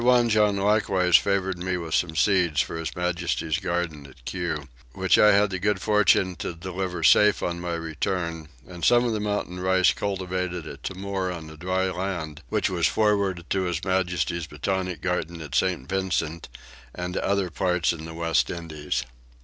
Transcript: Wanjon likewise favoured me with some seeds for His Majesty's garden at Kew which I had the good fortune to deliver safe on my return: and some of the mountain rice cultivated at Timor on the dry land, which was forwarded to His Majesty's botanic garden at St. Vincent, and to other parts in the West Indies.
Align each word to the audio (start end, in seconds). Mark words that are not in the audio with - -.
Wanjon 0.03 0.57
likewise 0.57 1.15
favoured 1.15 1.59
me 1.59 1.77
with 1.77 1.93
some 1.93 2.15
seeds 2.15 2.59
for 2.59 2.75
His 2.75 2.95
Majesty's 2.95 3.59
garden 3.59 4.07
at 4.07 4.25
Kew 4.25 4.67
which 4.93 5.19
I 5.19 5.31
had 5.33 5.51
the 5.51 5.59
good 5.59 5.79
fortune 5.79 6.35
to 6.37 6.55
deliver 6.55 7.03
safe 7.03 7.43
on 7.43 7.61
my 7.61 7.75
return: 7.75 8.49
and 8.67 8.83
some 8.83 9.05
of 9.05 9.13
the 9.13 9.19
mountain 9.19 9.59
rice 9.59 9.93
cultivated 9.93 10.65
at 10.65 10.81
Timor 10.81 11.31
on 11.31 11.45
the 11.45 11.55
dry 11.55 11.91
land, 11.91 12.41
which 12.49 12.67
was 12.67 12.87
forwarded 12.87 13.47
to 13.51 13.65
His 13.65 13.83
Majesty's 13.83 14.47
botanic 14.47 15.01
garden 15.01 15.39
at 15.39 15.53
St. 15.53 15.87
Vincent, 15.87 16.49
and 16.95 17.13
to 17.13 17.23
other 17.23 17.51
parts 17.51 17.93
in 17.93 18.05
the 18.05 18.15
West 18.15 18.49
Indies. 18.49 19.05